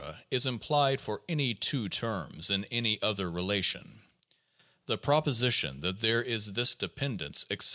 [0.31, 4.01] is implied for any two terms in any other relation.
[4.87, 7.69] The proposition that there is this dependence, etc.